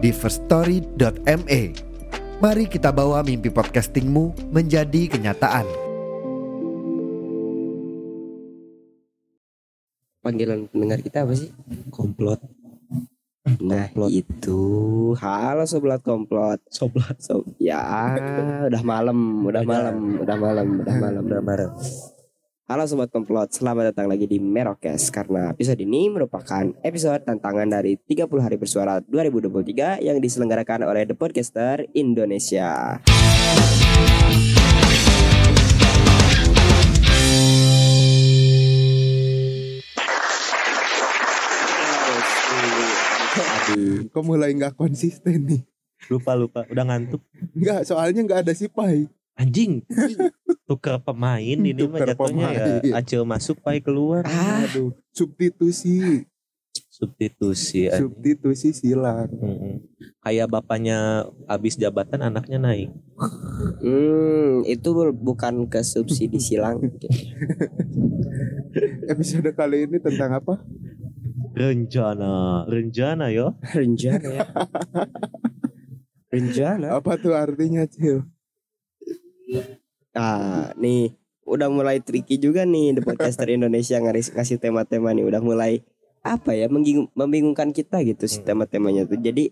[0.00, 1.62] di firststory.me.
[2.40, 5.90] Mari kita bawa mimpi podcastingmu menjadi kenyataan.
[10.20, 11.50] panggilan pendengar kita apa sih?
[11.88, 12.40] komplot
[13.64, 14.12] Nah Komplot.
[14.12, 14.60] itu
[15.16, 18.14] Halo sobat komplot soblat so, Ya
[18.68, 21.70] udah malam Udah malam Udah malam Udah malam udah marah
[22.70, 27.98] Halo sobat komplot Selamat datang lagi di Merokes Karena episode ini merupakan episode tantangan dari
[27.98, 33.02] 30 hari bersuara 2023 Yang diselenggarakan oleh The Podcaster Indonesia
[43.66, 44.06] Aduh.
[44.14, 45.62] Kok mulai nggak konsisten nih?
[46.06, 47.18] lupa lupa udah ngantuk
[47.50, 49.10] Nggak, soalnya nggak ada si Pai.
[49.34, 49.82] anjing
[50.70, 52.94] tuker pemain ini mah Tuker jatuhnya ya pemain.
[52.94, 56.22] acil masuk pai keluar Ah, Aduh, substitusi,
[56.86, 59.26] substitusi substitusi silang.
[59.34, 59.82] Mm-mm.
[60.22, 62.90] kayak bapaknya habis jabatan anaknya naik
[63.82, 66.78] hmm, itu bukan ke subsidi silang.
[69.04, 70.62] Episode kali ini tentang apa?
[71.50, 74.46] rencana rencana yo Rencana ya.
[76.30, 76.94] Rencana.
[76.94, 78.22] Apa tuh artinya, Cil?
[80.12, 81.14] Ah, nih
[81.44, 85.82] udah mulai tricky juga nih the podcaster Indonesia ngasih ngasih tema-tema nih udah mulai
[86.20, 86.68] apa ya
[87.10, 88.48] membingungkan kita gitu sih Hmm.
[88.54, 89.16] tema-temanya tuh.
[89.16, 89.50] Jadi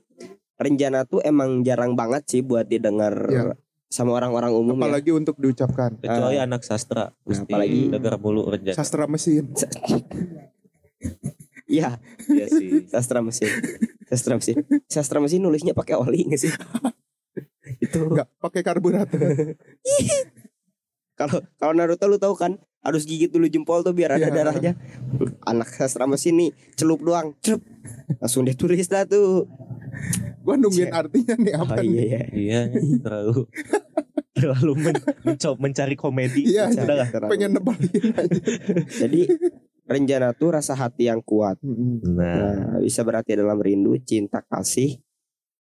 [0.54, 3.42] rencana tuh emang jarang banget sih buat didengar Ya.
[3.88, 4.84] sama orang-orang umum ya.
[4.84, 5.96] Apalagi untuk diucapkan.
[5.96, 9.48] kecuali anak sastra Nah, apalagi- dengar mulu rencana Sastra mesin.
[11.68, 13.52] Iya, Iya sih sastra mesin.
[14.08, 14.56] Sastra mesin.
[14.88, 16.48] Sastra mesin nulisnya pakai oli nggak sih?
[17.78, 19.20] Itu Nggak pakai karburator.
[21.18, 24.32] Kalau kalau Naruto lu tahu kan harus gigit dulu jempol tuh biar ada Iya.
[24.32, 24.72] darahnya.
[25.42, 27.60] Anak sastra mesin nih celup doang, celup.
[28.16, 29.50] Langsung dia tulis dah tuh.
[30.40, 31.90] Gua nungguin artinya nih apa Oh nih?
[31.90, 32.60] iya iya.
[32.70, 33.50] iya terlalu
[34.30, 37.30] terlalu men- mencoba mencari komedi Iya, udah lah Terlalu.
[37.34, 37.98] Pengen aja.
[38.96, 39.20] Jadi
[39.84, 41.58] rencana tuh rasa hati yang kuat.
[41.60, 45.02] Nah Nah, bisa berarti dalam rindu, cinta, kasih.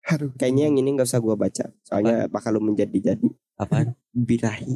[0.06, 0.36] Aduh.
[0.36, 1.72] Kayaknya yang ini nggak usah gua baca.
[1.82, 4.76] Soalnya bakal lu menjadi-jadi apaan birahi.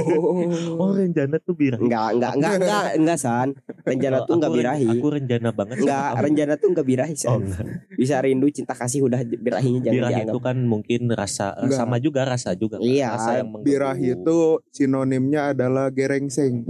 [0.00, 3.48] oh rencana tuh birahi Enggak, enggak, enggak, enggak, enggak, San.
[3.82, 4.86] Rencana Oh, tuh enggak birahi.
[4.90, 5.76] Aku rencana banget.
[5.78, 7.38] Enggak, Oh, rencana tuh enggak birahi, Oh, San.
[7.44, 7.64] enggak.
[7.94, 10.32] Bisa rindu, cinta, kasih udah birahinya jangan Birahi dianggap.
[10.32, 11.76] itu kan mungkin rasa Enggak.
[11.76, 12.76] sama juga rasa juga.
[12.76, 12.82] kan.
[12.82, 13.48] Iya, Rasa yang.
[13.60, 14.36] Birahi itu
[14.70, 16.64] sinonimnya adalah gerengseng.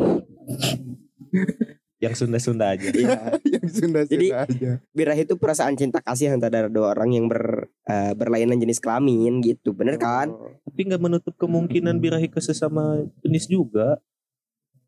[1.98, 2.86] yang Sunda-Sunda aja.
[2.86, 3.18] Iya.
[3.54, 4.70] Yang Sunda-Sunda Jadi- aja.
[4.92, 9.72] Birahi itu perasaan cinta kasih antara dua orang yang ber eh, berlainan jenis kelamin gitu.
[9.76, 10.32] Bener kan?
[10.32, 10.52] Oh.
[10.64, 14.00] Tapi nggak menutup kemungkinan birahi ke sesama jenis juga.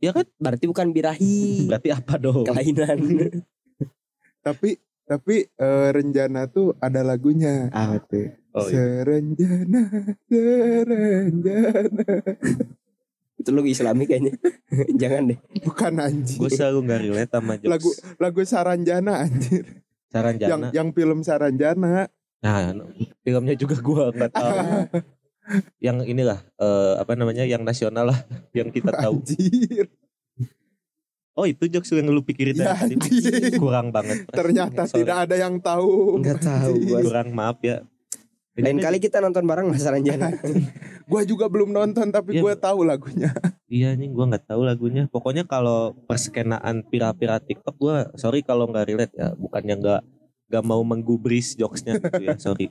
[0.00, 0.28] Ya kan?
[0.36, 1.40] Berarti bukan birahi,
[1.70, 2.44] Berarti apa dong?
[2.44, 2.98] kelainan.
[4.46, 7.70] Tapi tapi eh, Renjana tuh ada lagunya.
[7.70, 8.34] ah, tuh.
[8.56, 9.04] Oh, iya.
[9.04, 9.82] Serenjana,
[10.26, 12.08] serenjana.
[13.38, 14.34] Itu lu islami kayaknya.
[14.96, 15.38] Jangan deh.
[15.62, 16.40] Bukan anjing.
[16.40, 17.68] Gue selalu nggak relate sama jokes.
[17.68, 19.84] Lagu lagu Saranjana anjir.
[20.08, 22.08] Saran Yang yang film Saranjana.
[22.38, 22.72] Nah,
[23.20, 24.56] filmnya juga gue nggak tahu.
[25.78, 28.18] yang inilah eh, apa namanya yang nasional lah
[28.50, 29.22] yang kita tahu.
[29.22, 29.86] Anjir.
[31.32, 32.96] Oh itu jokes yang lu pikirin Ya, tadi.
[33.54, 34.24] Kurang banget.
[34.26, 35.04] Ternyata Sorry.
[35.04, 36.16] tidak ada yang tahu.
[36.16, 36.98] Enggak tahu gua.
[36.98, 37.84] Kurang maaf ya.
[38.56, 40.32] Lain Ini- kali kita nonton bareng Mas Ranjana.
[41.04, 42.42] Gua juga belum nonton tapi Iya.
[42.42, 43.36] gua tahu lagunya.
[43.68, 45.06] Iya nih gue nggak tahu lagunya.
[45.06, 49.36] Pokoknya kalau perskenaan pira-pira TikTok gue sorry kalau nggak relate ya.
[49.36, 50.00] Bukannya nggak
[50.46, 52.36] nggak mau menggubris jokesnya gitu ya.
[52.38, 52.70] Sorry.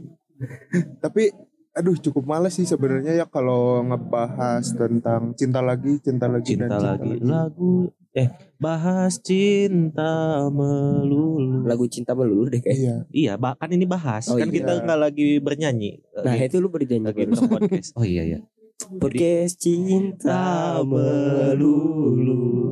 [1.04, 1.32] Tapi
[1.76, 6.80] aduh cukup males sih sebenarnya ya kalau ngebahas tentang cinta lagi, cinta lagi Cinta dan
[6.80, 11.68] lagi lagu eh bahas cinta melulu.
[11.68, 12.80] Lagu cinta melulu deh kayak.
[12.80, 12.96] Iya.
[13.12, 14.56] Iya, bahkan ini bahas Oh, kan iya.
[14.56, 16.00] kita nggak lagi bernyanyi.
[16.24, 17.92] Nah, lagi, itu lu bernyanyi lagi podcast.
[18.00, 18.40] Oh iya ya.
[18.96, 22.72] Podcast cinta melulu.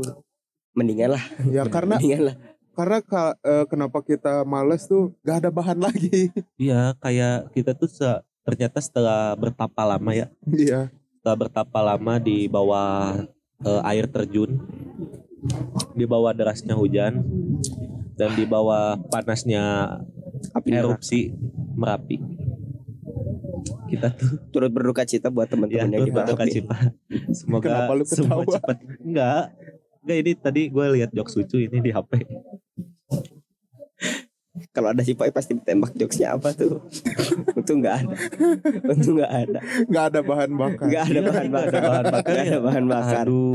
[0.74, 2.36] Mendingan lah, Ya karena mendingan lah.
[2.74, 6.34] Karena ka- eh, kenapa kita males tuh gak ada bahan lagi.
[6.56, 10.92] Iya, kayak kita tuh se- ternyata setelah bertapa lama ya, Iya.
[11.16, 13.24] setelah bertapa lama di bawah
[13.62, 14.60] eh, air terjun,
[15.94, 17.24] di bawah derasnya hujan,
[18.14, 19.96] dan di bawah panasnya
[20.52, 21.32] Api erupsi
[21.74, 22.20] merapi.
[23.88, 26.76] kita tuh turut berduka cita buat ya teman-teman yang turut kita berduka cita.
[27.32, 28.78] Semoga Kenapa lu semua cepat.
[29.00, 29.44] Enggak.
[30.02, 32.12] Enggak ini tadi gue lihat jokes lucu ini di HP.
[34.74, 36.82] Kalau ada si Pai pasti ditembak jokesnya apa tuh?
[37.58, 38.16] Untung nggak ada.
[38.90, 39.60] Untung nggak ada.
[39.86, 41.70] nggak ada bahan bakar Nggak ada Iya, bahan bakar.
[41.70, 43.26] ada bahan bakar Nggak ada bahan bakar.
[43.30, 43.54] Aduh,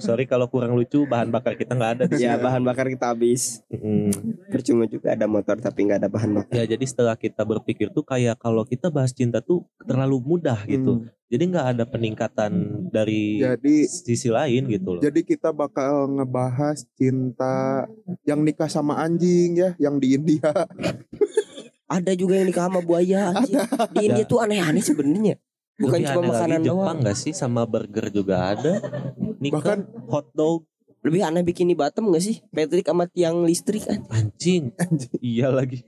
[0.00, 2.40] sorry kalau kurang lucu bahan bakar kita nggak ada Ya sini.
[2.40, 3.60] bahan bakar kita habis.
[3.68, 4.10] Mm.
[4.48, 6.52] Percuma juga ada motor tapi nggak ada bahan bakar.
[6.56, 11.04] Ya jadi setelah kita berpikir tuh kayak kalau kita bahas cinta tuh terlalu mudah gitu.
[11.04, 11.19] Hmm.
[11.30, 12.52] Jadi nggak ada peningkatan
[12.90, 15.00] dari jadi sisi lain gitu loh.
[15.00, 17.86] jadi kita bakal ngebahas cinta
[18.24, 20.42] yang nikah sama anjing ya yang di India
[21.86, 23.30] Ada juga yang nikah sama buaya.
[23.32, 23.58] anjing.
[23.90, 25.34] Di India tuh aneh-aneh sebenarnya.
[25.74, 26.96] Bukan Lebih cuma aneh makanan lagi Jepang doang.
[27.00, 28.74] nggak sih sama burger juga ada.
[29.38, 30.66] Nikah Bahkan- hot dog
[31.00, 32.44] Lebih aneh bikin di Batam gak sih?
[32.48, 34.04] Patrick sama tiang listrik kan?
[34.12, 34.70] anjing.
[35.18, 35.80] Iya lagi.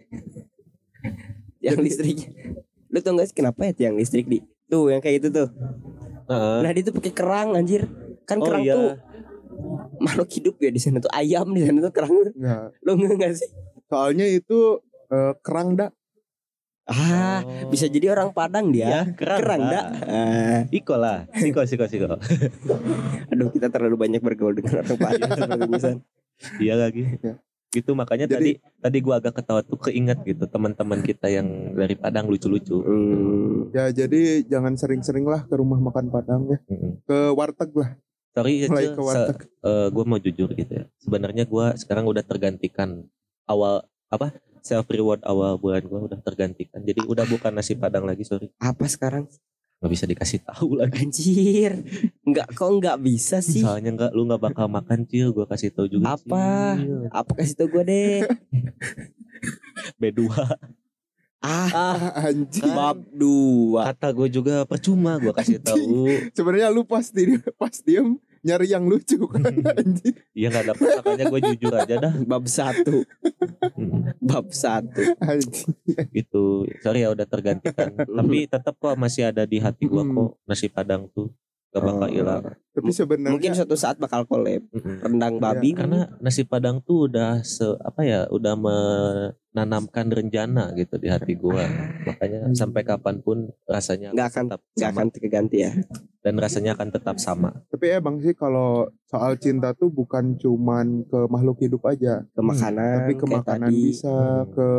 [1.59, 2.33] Tiang listriknya.
[2.89, 4.41] Lu tau gak sih kenapa ya tiang listrik di?
[4.73, 5.49] Tuh yang kayak gitu tuh.
[6.27, 6.59] Heeh.
[6.65, 7.85] Nah dia tuh pakai kerang anjir.
[8.25, 8.73] Kan Oh, kerang iya.
[8.73, 8.89] tuh
[10.01, 12.13] makhluk hidup ya di sana tuh ayam di sana tuh kerang.
[12.33, 13.51] nggak Lo nggak nggak sih?
[13.85, 15.93] soalnya itu eh, kerang dak
[16.83, 17.71] Ah, Oh.
[17.71, 18.91] bisa jadi orang Padang dia.
[18.91, 19.87] Iya, kerang, kerang Dak.
[20.03, 22.19] Ah, Iko lah, siko siko siko.
[23.31, 25.31] aduh kita terlalu banyak bergaul dengan orang Padang.
[26.59, 27.07] Iya lagi.
[27.23, 27.39] Ya.
[27.73, 31.97] Gitu makanya Jadi- tadi tadi gua agak ketawa tuh keinget gitu teman-teman kita yang dari
[31.97, 32.79] Padang lucu-lucu.
[32.79, 33.73] Hmm.
[33.73, 37.01] ya jadi jangan sering-sering lah ke rumah makan Padang ya Mm-mm.
[37.03, 37.97] ke warteg lah
[38.33, 39.39] Sorry ya, mulai Cil, ke se- warteg
[39.89, 40.85] gue mau jujur gitu ya.
[40.99, 43.05] Sebenarnya gua sekarang udah tergantikan
[43.45, 46.81] awal apa self reward awal bulan gua udah tergantikan.
[46.81, 48.53] Jadi udah bukan nasi padang lagi sorry.
[48.57, 49.29] Apa sekarang?
[49.82, 51.02] Nggak bisa dikasih tahu lagi.
[51.02, 51.82] Anjir.
[52.23, 53.67] Enggak kok enggak bisa sih.
[53.67, 55.34] Soalnya nggak lu nggak bakal makan cil.
[55.34, 56.14] Gua kasih tahu juga.
[56.14, 56.79] Apa?
[56.79, 57.11] Cil.
[57.11, 58.23] Apa kasih tau gue deh.
[60.00, 60.31] B2
[61.43, 63.90] Ah, ah anjing bab dua.
[63.90, 66.06] kata gue juga percuma gua kasih tahu.
[66.38, 69.43] sebenarnya lu pas di pas diem nyari yang lucu kan
[69.79, 72.15] anjing Iya nggak dapat makanya gue jujur aja dah.
[72.31, 73.06] Bab satu.
[73.79, 74.12] Hmm.
[74.19, 75.15] Bab satu.
[75.23, 75.73] anjing
[76.11, 76.67] Gitu.
[76.83, 77.94] Sorry ya udah tergantikan.
[78.19, 80.15] Tapi tetap kok masih ada di hati gua Hmm.
[80.19, 81.31] kok nasi padang tuh
[81.73, 82.11] gak bakal Oh.
[82.11, 82.43] hilang.
[82.71, 84.65] tapi sebenarnya Mungkin suatu saat bakal collab.
[84.67, 85.01] Mm-mm.
[85.03, 85.73] Rendang babi.
[85.73, 91.69] Karena nasi padang tuh udah se apa ya udah menanamkan rencana gitu di hati gua.
[92.03, 92.55] Makanya Hmm.
[92.55, 95.73] sampai kapan pun rasanya Nggak akan- tetap nggak sama akan terganti ya.
[96.23, 97.51] dan rasanya akan tetap sama.
[97.67, 102.97] tapi emang sih kalau soal cinta tuh bukan cuman ke makhluk hidup aja Ke makanan.
[103.03, 103.83] tapi ke kayak makanan tadi.
[103.83, 104.17] bisa
[104.49, 104.71] ke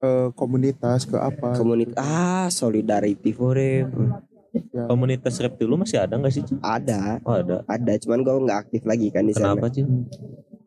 [0.00, 1.94] eh, komunitas ke apa Komunitas.
[1.94, 4.24] Ah, solidarity forever.
[4.50, 4.86] Ya.
[4.90, 6.42] Komunitas reptil lu masih ada nggak sih?
[6.42, 6.54] Ci?
[6.58, 7.62] Ada, Oh ada.
[7.70, 7.92] ada.
[8.02, 9.54] Cuman gue nggak aktif lagi kan di sana.
[9.54, 9.86] Kenapa sih?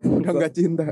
[0.03, 0.91] udah nggak cinta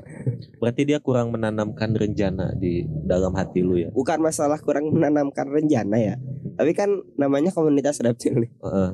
[0.63, 3.91] Berarti dia kurang menanamkan rencana di dalam hati lu ya.
[3.91, 6.15] Bukan masalah kurang menanamkan rencana ya.
[6.55, 6.87] Tapi kan
[7.19, 8.51] namanya komunitas reptil nih.
[8.61, 8.89] Heeh.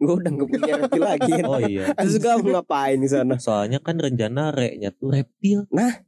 [0.00, 1.44] Gue udah nggak punya reptil lagi kan.
[1.50, 1.84] Oh iya.
[1.94, 3.34] Terus gue mau ngapain di sana?
[3.38, 5.66] Soalnya kan rencana re-nya tuh reptil.
[5.70, 6.02] Nah.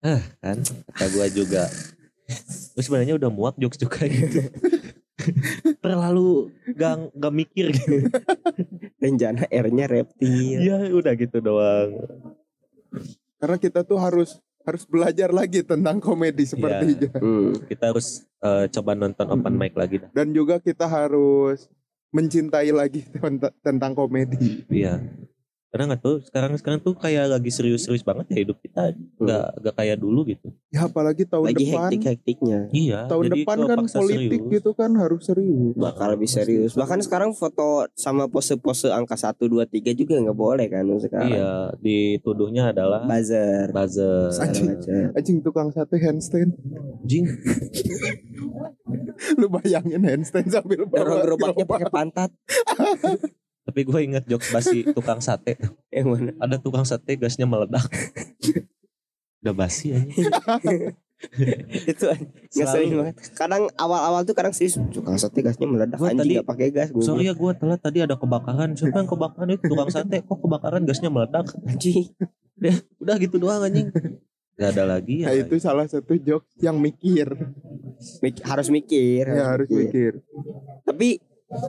[0.00, 1.68] Ah, kan kata gua juga.
[2.72, 4.40] Terus sebenarnya udah muak jokes juga gitu.
[5.84, 8.08] Terlalu gak, gak mikir gitu.
[8.96, 10.58] Rencana R-nya reptil.
[10.58, 11.90] Ya udah gitu doang.
[13.36, 17.56] karena kita tuh harus harus belajar lagi tentang komedi sepertinya Hmm.
[17.62, 20.10] Kita harus eh, coba nonton open mic lagi dah.
[20.10, 21.64] dan juga kita harus
[22.10, 25.00] mencintai lagi tent- tentang komedi Iya.
[25.70, 28.90] Karena nggak tuh sekarang sekarang tuh kayak lagi serius-serius banget ya hidup kita.
[29.22, 30.50] Nggak nggak kayak dulu gitu.
[30.74, 32.58] ya apalagi tahun Lagi depan hektik-hektiknya.
[32.74, 33.06] Iya.
[33.06, 34.54] tahun jadi depan kan politik serius.
[34.58, 36.74] gitu kan harus serius Bakal lebih serius.
[36.74, 41.38] Bahkan sekarang foto sama pose-pose angka 1, 2, 3 juga nggak boleh kan sekarang.
[41.38, 41.70] Iya.
[41.78, 43.70] Dituduhnya adalah Buzzer.
[43.70, 44.34] buzzer.
[44.42, 44.74] Anjing.
[45.14, 46.50] Anjing tukang sate handstand
[47.06, 47.30] Jing.
[49.40, 51.78] lu bayangin handstand sambil bawa gerobaknya gerobak.
[51.78, 52.30] pakai pantat.
[53.70, 55.54] Tapi gue inget jokes basi tukang sate.
[55.94, 56.30] Yang mana?
[56.42, 57.86] Ada tukang sate gasnya meledak.
[59.40, 60.10] Udah basi aja.
[61.86, 62.04] itu
[62.50, 63.14] ngeselin banget.
[63.36, 66.88] Kadang awal-awal tuh kadang serius tukang sate gasnya meledak Gua anjing tadi- nggak pakai gas
[66.90, 68.72] gua Sorry ya gue telat tadi ada kebakaran.
[68.74, 70.24] Siapa yang kebakaran itu tukang sate?
[70.24, 71.46] Kok kebakaran gasnya meledak?
[71.62, 72.10] anjing
[72.98, 73.92] Udah gitu doang anjing.
[74.56, 75.40] Gak ada lagi Nah, ya.
[75.40, 77.32] itu salah satu jokes yang mikir
[78.20, 80.20] Mik- harus mikir ya harus mikir
[80.84, 81.20] tapi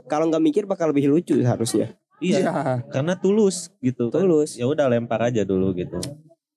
[0.04, 2.38] kalau nggak mikir bakal lebih lucu seharusnya Iya.
[2.38, 2.52] Iya.
[2.86, 4.06] Karena tulus gitu.
[4.06, 4.22] kan.
[4.22, 5.98] tulus Ya udah lempar aja dulu gitu.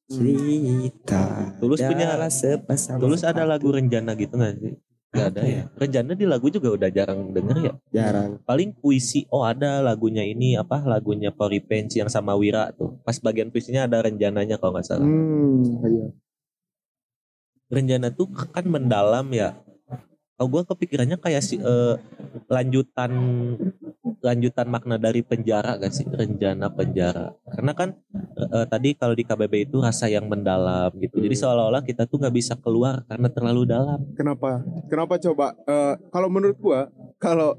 [0.05, 4.77] cerita Tulus punya- sepasang Tulus ada lagu Renjana gitu gak sih?
[5.09, 5.65] Gak ada ya.
[5.73, 7.73] Renjana di lagu juga udah jarang denger ya.
[7.89, 9.25] jarang Paling puisi.
[9.33, 10.85] Oh ada lagunya ini apa?
[10.85, 13.01] Lagunya Pori Pensi yang sama Wira tuh.
[13.01, 15.01] Pas bagian puisinya ada Renjananya kalau nggak salah.
[15.01, 16.07] hmm iya
[17.65, 19.57] Renjana tuh kan mendalam ya.
[20.35, 21.95] Kalau gue kepikirannya kayak si eh,
[22.51, 23.11] lanjutan
[24.19, 26.03] lanjutan makna dari penjara gak sih?
[26.03, 27.31] Rencana penjara.
[27.47, 27.89] Karena kan
[28.35, 31.23] eh, tadi kalau di KBB itu rasa yang mendalam gitu.
[31.23, 33.99] Jadi seolah-olah kita tuh nggak bisa keluar karena terlalu dalam.
[34.19, 34.59] Kenapa?
[34.91, 35.55] Kenapa coba?
[35.63, 37.55] Eh, kalau menurut gua, kalau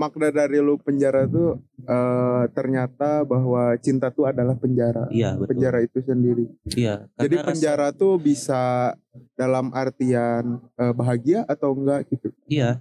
[0.00, 1.60] makna dari lu penjara tuh
[1.90, 5.10] eh, ternyata bahwa cinta tuh adalah penjara.
[5.10, 6.46] iya betul Penjara itu sendiri.
[6.70, 8.94] iya Jadi karena rasa- penjara tuh bisa
[9.34, 12.30] dalam artian eh, bahagia atau enggak gitu.
[12.46, 12.78] iya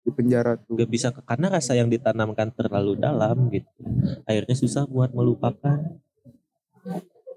[0.00, 0.78] Di penjara tuh.
[0.78, 3.72] nggak bisa karena rasa yang ditanamkan terlalu dalam gitu
[4.22, 5.80] akhirnya susah buat melupakan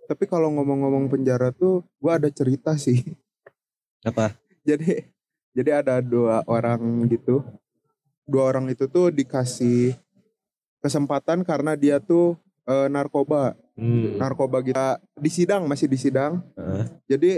[0.07, 3.03] Tapi kalau ngomong-ngomong penjara tuh gua ada cerita sih.
[4.01, 4.31] apa
[4.67, 5.03] jadi
[5.51, 7.41] jadi ada dua orang gitu.
[8.24, 9.95] Dua orang itu tuh dikasih
[10.81, 13.55] kesempatan karena dia tuh eh, narkoba.
[13.77, 14.17] hmm.
[14.17, 17.31] narkoba kita di sidang masih di sidang eh, jadi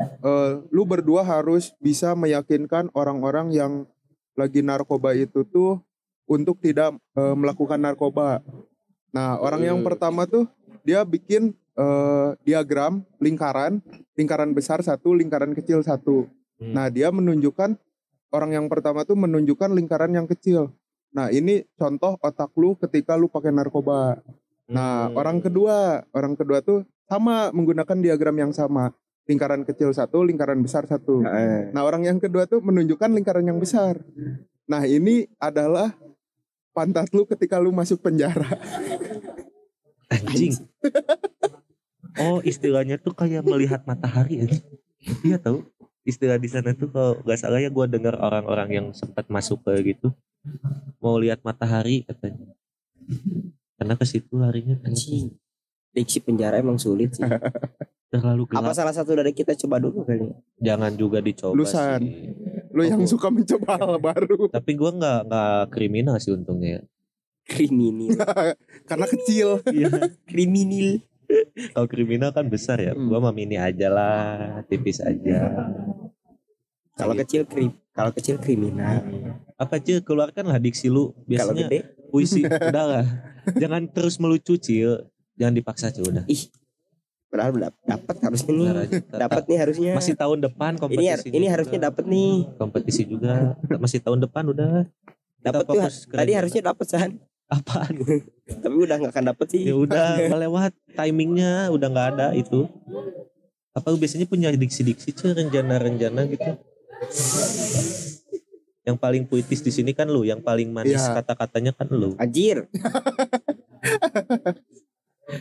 [0.00, 3.72] eh, lu berdua harus bisa meyakinkan orang-orang yang
[4.36, 5.80] lagi narkoba itu tuh
[6.28, 8.44] untuk tidak eh, melakukan narkoba
[9.10, 9.88] nah orang yang Hmm.
[9.88, 10.46] pertama tuh
[10.86, 13.80] dia bikin eh, diagram lingkaran
[14.14, 16.28] lingkaran besar satu lingkaran kecil satu
[16.60, 16.72] hmm.
[16.76, 17.74] nah dia menunjukkan
[18.30, 20.70] orang yang pertama tuh menunjukkan lingkaran yang kecil
[21.10, 24.22] nah ini contoh otak lu ketika lu pakai narkoba
[24.70, 25.18] Nah, Hmm.
[25.18, 28.94] orang kedua, orang kedua tuh sama menggunakan diagram yang sama.
[29.26, 31.26] Lingkaran kecil satu, lingkaran besar satu.
[31.74, 33.98] Nah, orang yang kedua tuh menunjukkan lingkaran yang besar.
[34.70, 35.90] Nah, ini adalah
[36.70, 38.46] pantat lu ketika lu masuk penjara.
[40.10, 40.58] anjing
[42.18, 44.46] oh istilahnya tuh kayak melihat matahari ya
[45.22, 45.62] iya tahu
[46.02, 49.94] istilah di sana tuh kalau nggak salah ya gue dengar orang-orang yang sempat masuk ke
[49.94, 50.10] gitu
[50.96, 52.52] mau lihat matahari katanya
[53.74, 55.32] karena ke situ larinya ternyata Anjing.
[55.90, 57.24] Diksi penjara emang sulit sih.
[58.10, 60.34] terlalu Apa gelap salah satu dari kita coba dulu kali ya?
[60.74, 62.02] jangan juga dicoba Lusan.
[62.02, 62.34] sih
[62.70, 63.06] Lu yang Oh.
[63.08, 66.82] suka mencoba hal baru tapi gue nggak nggak kriminal sih untungnya ya.
[67.42, 68.54] Kriminal.
[68.90, 69.48] karena kecil.
[69.68, 69.90] iya
[70.30, 71.02] Kriminal.
[71.70, 73.06] kalau kriminal kan besar ya Hmm.
[73.06, 74.26] gue mah mini aja lah
[74.64, 75.70] tipis aja
[77.00, 79.00] Kalau kecil krim, kalau kecil kriminal.
[79.56, 81.12] apa aja keluarkanlah diksi lu.
[81.24, 81.78] Biasanya gede,
[82.08, 82.44] puisi.
[82.70, 83.04] Udah lah.
[83.56, 85.04] Jangan terus melucu cil.
[85.36, 86.08] Jangan dipaksa cil.
[86.08, 86.24] Udah.
[87.30, 88.66] Padahal dap- dapat harusnya nih.
[89.06, 89.92] Dapat nih harusnya.
[89.94, 92.32] masih tahun depan ini kompetisi har- ini harusnya dapat nih.
[92.56, 93.54] kompetisi juga.
[93.78, 94.88] Masih tahun depan udah.
[95.40, 95.80] Dapat tuh
[96.10, 97.10] tadi harusnya dapat san.
[97.50, 97.98] apaan?
[98.62, 99.66] Tapi udah nggak akan dapat sih.
[99.66, 101.68] ya udah melewat timingnya.
[101.68, 102.64] Udah nggak ada itu.
[103.70, 105.34] Apa lu biasanya punya diksi-diksi cil?
[105.34, 106.50] Rencana-rencana gitu
[108.80, 111.20] yang paling puitis di sini kan lu yang paling manis Iya.
[111.20, 112.66] kata-katanya kan lu Anjir.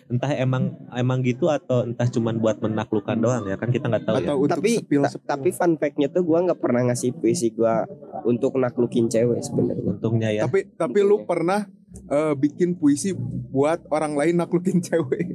[0.10, 4.16] entah emang emang gitu atau entah cuman buat menaklukkan doang ya kan kita nggak tahu
[4.18, 7.54] ya Atau untuk tapi sepil ta- tapi fun fact-nya tuh gua nggak pernah ngasih puisi
[7.54, 7.86] gua
[8.26, 9.86] untuk naklukin cewek sebenarnya.
[9.88, 11.70] untungnya ya Tapi tapi lu pernah
[12.10, 13.14] eh, bikin puisi
[13.50, 15.26] buat orang lain naklukin cewek.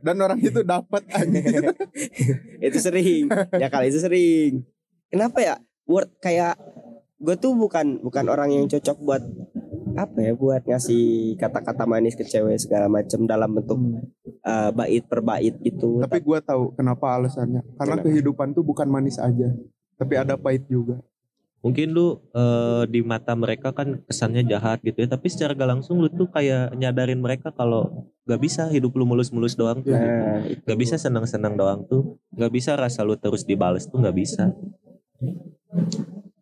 [0.00, 1.74] Dan orang itu dapat anjir.
[2.66, 3.26] itu sering.
[3.54, 4.52] ya kali itu sering.
[5.08, 5.54] Kenapa ya?
[5.86, 6.54] Word kayak
[7.18, 9.22] gue tuh bukan bukan orang yang cocok buat
[9.96, 13.78] apa ya buat ngasih kata-kata manis ke cewek segala macam dalam bentuk
[14.26, 15.98] eh, bait per bait gitu.
[16.02, 17.62] Tapi gua tahu kenapa alasannya.
[17.78, 18.06] Karena Kenapa?
[18.10, 19.50] kehidupan tuh bukan manis aja,
[19.96, 21.00] tapi ada pahit juga.
[21.60, 26.00] mungkin lu eh, di mata mereka kan kesannya jahat gitu ya tapi secara gak langsung
[26.00, 30.00] lu tuh kayak nyadarin mereka kalau gak bisa hidup lu mulus-mulus doang tuh gitu.
[30.00, 30.64] Nah, itu.
[30.64, 34.56] gak bisa senang-senang doang tuh gak bisa rasa lu terus dibales tuh gak bisa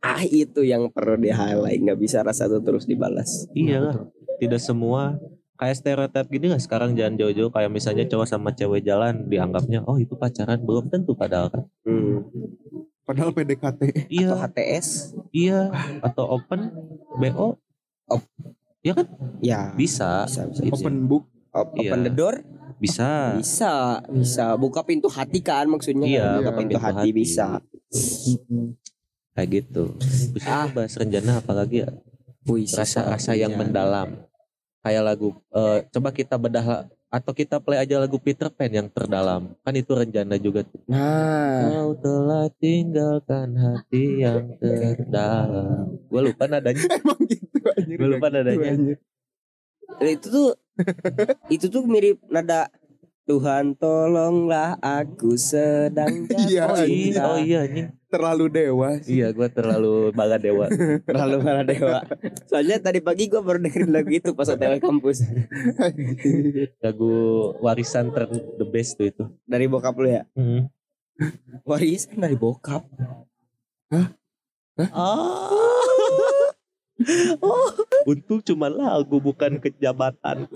[0.00, 3.46] ah itu yang perlu di highlight nggak bisa rasa tuh terus dibalas.
[3.52, 3.96] iya lah
[4.38, 5.18] tidak semua
[5.54, 9.96] kayak stereotip gini lah sekarang jangan jauh-jauh kayak misalnya cowok sama cewek jalan dianggapnya oh
[9.96, 12.22] itu pacaran belum tentu padahal kan Hmm.
[13.02, 13.80] Padahal PDKT.
[13.80, 14.88] Atau iya HTS
[15.32, 15.60] iya
[15.98, 16.68] atau open
[17.16, 17.56] bo
[18.06, 18.28] Op-
[18.80, 19.06] ya kan
[19.40, 20.60] ya bisa bisa bisa.
[20.62, 20.72] Iya.
[20.76, 21.24] Open book.
[21.50, 21.90] Op- Iya.
[21.90, 22.34] Open the door
[22.76, 23.72] bisa bisa
[24.06, 26.30] bisa buka pintu hati kan maksudnya Iya, kan?
[26.30, 27.10] buka buka pintu pintu hati, hati.
[27.10, 27.46] bisa
[29.38, 29.95] kayak gitu
[30.35, 30.66] Terus Ah.
[30.66, 31.90] bahas rencana apalagi ya
[32.42, 34.18] puisi rasa-rasa yang mendalam
[34.83, 39.54] kayak lagu eh, coba kita bedah atau kita play aja lagu Peter Pan yang terdalam
[39.62, 40.83] kan itu rencana juga tuh.
[40.85, 45.97] nah Kau telah tinggalkan hati yang terdalam.
[46.04, 46.85] Gue lupa nadanya.
[47.00, 47.97] Emang gitu anjir.
[47.97, 48.73] Gue lupa nadanya.
[50.04, 50.49] itu tuh
[51.49, 52.68] itu tuh mirip nada
[53.28, 57.88] Tuhan tolonglah aku sedang jatuh Iya, Oh iya, cinta." oh iya anjing.
[58.08, 59.20] Terlalu dewa sih.
[59.20, 60.64] Iya, gue terlalu bala dewa.
[61.08, 62.00] terlalu malah dewa
[62.49, 65.20] soalnya tadi pagi gue baru dengerin lagu itu pas OTW kampus
[66.85, 67.12] Lagu
[67.61, 69.25] warisan ter the best tuh itu.
[69.44, 70.73] dari bokap lu ya Hmm.
[71.62, 72.88] warisan dari bokap
[73.88, 74.08] Ah.
[77.40, 77.68] Oh,
[78.04, 80.47] untung cuma lagu bukan kejabatan.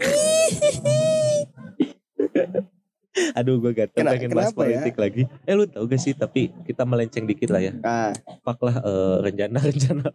[3.33, 4.57] Aduh gue gak Kena- pengen bahas ya?
[4.57, 5.23] politik lagi.
[5.43, 7.73] Eh lu tau gak sih tapi kita melenceng dikit lah ya.
[7.81, 8.11] Ah,
[8.41, 10.09] Paklah eh, rencana-rencana.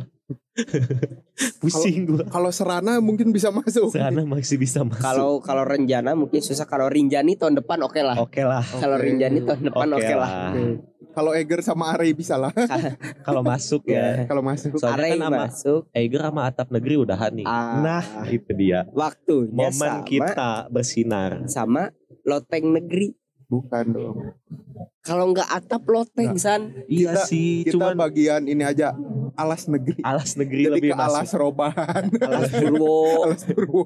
[1.60, 2.24] Pusing gue.
[2.26, 3.94] Kalau Serana mungkin bisa masuk.
[3.94, 5.02] Sana masih bisa masuk.
[5.02, 8.16] kalau kalau Renjana mungkin susah kalau Rinjani tahun depan oke lah.
[8.18, 8.64] Oke lah.
[8.64, 9.06] Kalau Oke.
[9.06, 10.30] Rinjani tahun depan Oke oke lah.
[10.30, 10.52] lah.
[10.52, 10.64] Oke.
[11.08, 12.54] Kalau Eger sama Are bisa lah
[13.26, 14.26] Kalau masuk ya.
[14.26, 14.78] kalau masuk.
[14.78, 15.82] Soalnya Arey kan sama masuk.
[15.90, 17.46] Eiger sama Atap Negeri udahan nih.
[17.46, 17.82] Ah.
[17.82, 18.86] Nah, itu dia.
[18.94, 21.42] Waktunya Momen sama, kita bersinar.
[21.50, 21.90] sama
[22.28, 23.16] loteng negeri.
[23.48, 24.18] Bukan dong.
[25.00, 26.84] Kalau nggak atap loteng san.
[26.86, 28.92] Iya Kita- sih, Kita cuman bagian ini aja
[29.34, 30.04] alas negeri.
[30.04, 31.72] alas negeri Jadi lebih ke alas roban,
[32.20, 33.24] Alas Purwo.
[33.24, 33.84] alas Purwo.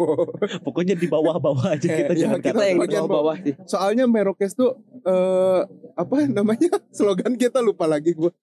[0.65, 3.53] Pokoknya di bawah-bawah aja kita Iya, jangan kita Kita yang di bagian bawah-bawah sih.
[3.63, 5.61] Soalnya Merokes tuh eh
[5.93, 8.33] apa namanya slogan kita lupa lagi gua.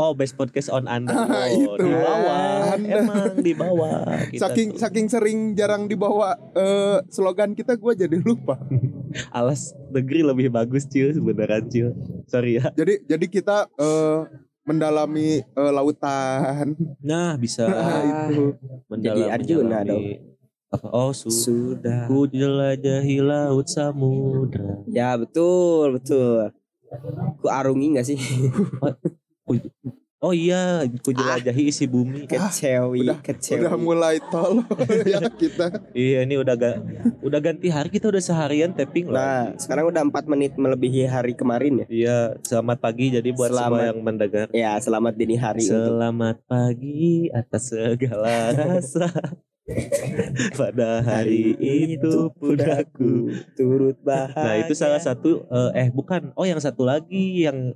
[0.00, 1.12] Oh, best podcast on Anda.
[1.12, 1.84] Ah, Oh, itu.
[1.84, 2.72] di bawah.
[2.72, 2.88] Anda.
[2.96, 3.96] Emang di bawah.
[4.26, 4.80] Kita saking tuh.
[4.80, 8.56] saking sering jarang dibawa eh, slogan kita gua jadi lupa.
[9.30, 11.92] alas negeri lebih bagus Cil beneran Cil.
[12.24, 12.72] Sorry ya.
[12.72, 14.18] Jadi jadi kita eh,
[14.62, 16.72] mendalami eh, lautan.
[17.00, 18.00] Nah, bisa Nah,
[18.32, 18.56] itu.
[18.88, 20.32] mendalam Arjuna menjalani-
[20.70, 20.86] apa?
[20.88, 22.06] Oh, su Sudah.
[22.06, 24.80] ku jelajahi laut samudra.
[24.88, 26.54] Ya betul betul.
[27.36, 28.16] Ku arungi nggak sih?
[30.20, 32.28] Oh iya, ku jelajahi isi bumi.
[32.28, 33.64] Kecewi, udah- kecewi.
[33.64, 34.60] Udah mulai tol
[35.08, 35.80] ya kita.
[35.96, 36.76] Iya, ini udah ga,
[37.24, 39.16] udah ganti hari kita udah seharian tapping lah.
[39.16, 41.86] Nah, sekarang udah 4 menit melebihi hari kemarin ya.
[41.88, 43.88] Iya, selamat pagi jadi buat semua Selamat.
[43.88, 44.46] yang mendengar.
[44.52, 49.08] Ya, selamat dini hari untuk Selamat pagi atas segala rasa.
[50.58, 51.54] Pada hari
[51.94, 53.30] itu pudaku.
[53.54, 54.42] turut bahagia.
[54.42, 57.70] Nah itu salah satu eh, eh bukan oh yang satu lagi yang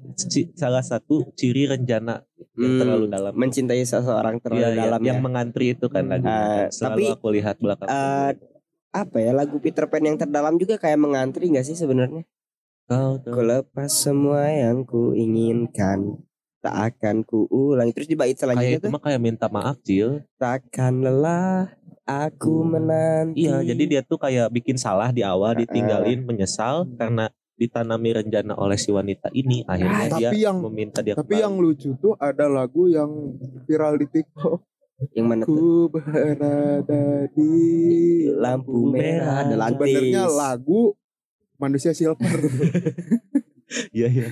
[0.58, 3.32] salah satu ciri rencana yang Hmm, terlalu dalam.
[3.34, 5.22] mencintai seseorang terlalu Iya, iya, dalam yang ya.
[5.22, 6.24] mengantri itu kan lagi.
[6.24, 7.86] Ah, Selalu tapi, aku lihat belakang.
[7.86, 8.30] Eh,
[8.90, 12.22] apa ya lagu Peter Pan yang terdalam juga kayak mengantri nggak sih sebenarnya?
[12.84, 13.42] Kau tahu.
[13.42, 16.22] Lepas semua yang ku inginkan
[16.60, 19.76] tak akan ku ulang terus di bait Kayak selanjutnya itu tuh mah kayak minta maaf
[19.82, 20.24] Cil.
[20.34, 21.68] takkan lelah
[22.02, 25.58] aku menanti Iya, jadi dia tuh kayak bikin salah di awal, Ah.
[25.58, 29.62] ditinggalin, menyesal karena ditanami rencana oleh si wanita ini.
[29.62, 31.42] Akhirnya Ah, dia tapi yang- meminta dia Tapi kembali.
[31.42, 33.10] yang lucu tuh ada lagu yang
[33.64, 34.58] viral di TikTok.
[35.10, 37.50] yang mana tuh Ku berada di
[38.30, 40.94] lampu merah ada lantis sebenarnya lagu
[41.56, 42.38] manusia silver.
[43.90, 44.28] Iya iya.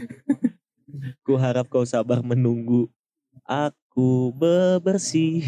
[1.20, 2.87] Ku harap kau sabar menunggu.
[3.42, 5.44] Aku bebersih.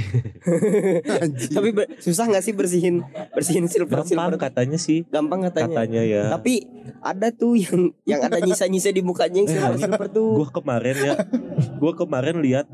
[1.07, 1.53] Anjing.
[1.57, 5.03] tapi ber- susah nggak sih bersihin bersihin silver Gampang silver katanya sih.
[5.07, 6.23] gampang katanya Katanya ya.
[6.29, 6.69] tapi
[7.01, 11.15] ada tuh yang yang ada nyisa-nyisa di mukanya yang silver silver tuh Gua kemarin ya.
[11.77, 12.67] Gua kemarin lihat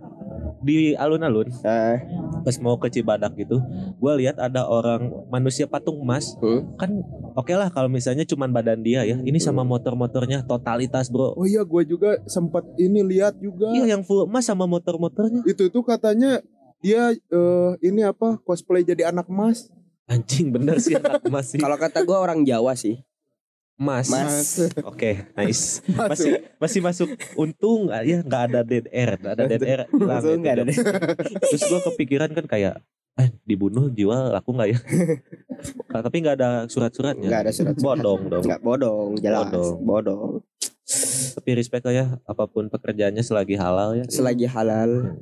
[0.61, 2.01] di alun-alun Ah,
[2.44, 3.61] pas mau ke Cibadak gitu,
[3.96, 6.37] gua lihat ada orang manusia patung emas.
[6.40, 6.77] Hmm.
[6.77, 7.01] Kan
[7.37, 9.16] oke lah kalau misalnya cuman badan dia ya.
[9.20, 11.37] Ini sama motor-motornya totalitas, Bro.
[11.37, 13.73] Oh iya, gue juga sempat ini lihat juga.
[13.73, 15.44] Iya yang full emas sama motor-motornya.
[15.49, 16.44] Itu tuh katanya
[16.81, 19.68] dia eh, ini apa cosplay jadi anak emas.
[20.11, 21.61] Anjing bener sih anak emas sih.
[21.62, 22.99] kalau kata gua orang Jawa sih
[23.80, 24.06] Emas.
[24.12, 24.48] Mas.
[24.84, 25.80] Oke, nice.
[25.88, 26.12] Masuk.
[26.12, 27.08] Masih masih masuk.
[27.32, 29.80] Untung ya nggak ada dead air, nggak ada dead air.
[29.88, 30.76] hilang Langsung itu nggak ada dong.
[31.48, 32.74] Terus gua kepikiran kan kayak
[33.16, 34.78] eh dibunuh jiwa laku nggak ya?
[35.90, 37.24] Ah, Tapi nggak ada surat-suratnya.
[37.26, 38.44] nggak ada surat Bodong dong.
[38.44, 39.76] nggak bodong jelas Bodong.
[39.82, 40.30] bodong
[41.40, 44.04] Tapi respect lah ya apa pun pekerjaannya selagi halal ya.
[44.12, 45.16] selagi halal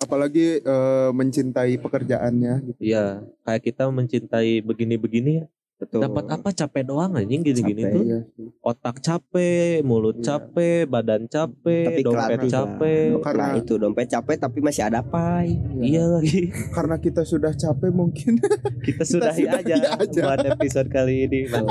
[0.00, 2.80] Apalagi eh, mencintai pekerjaannya gitu.
[2.80, 5.46] Iya, kayak kita mencintai begini-begini ya.
[5.80, 7.92] Betul Dapat apa capek doang anjing gini-gini Capek.
[7.92, 8.02] tuh.
[8.04, 8.18] Iya.
[8.60, 10.24] Otak capek, mulut Iya.
[10.28, 12.52] capek, badan capek, tapi dompet kelar juga.
[12.54, 13.04] capek.
[13.18, 16.52] Karena- nah itu dompet capek tapi masih ada pai Iya lagi.
[16.70, 18.36] Karena kita sudah capek mungkin.
[18.86, 20.20] Kita sudahi sudahi aja, aja.
[20.22, 21.40] buat episode kali ini.
[21.46, 21.64] Nah,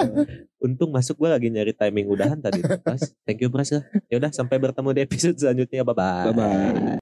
[0.60, 2.60] untung masuk gue lagi nyari timing udahan tadi.
[2.84, 3.82] Pras, thank you Pras ya.
[4.08, 5.82] Ya udah sampai bertemu di episode selanjutnya.
[5.82, 6.26] Bye bye.
[6.28, 6.98] bye bye